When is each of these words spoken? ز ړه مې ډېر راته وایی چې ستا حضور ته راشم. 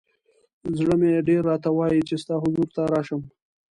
ز 0.75 0.77
ړه 0.87 0.95
مې 1.01 1.25
ډېر 1.27 1.41
راته 1.51 1.69
وایی 1.77 2.01
چې 2.07 2.15
ستا 2.21 2.35
حضور 2.43 2.67
ته 2.75 2.81
راشم. 2.93 3.21